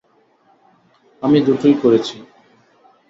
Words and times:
আমি 1.21 1.37
দুটোই 1.41 1.75
করেছি। 1.83 2.15